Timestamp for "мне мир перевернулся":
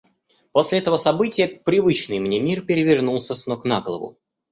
2.17-3.35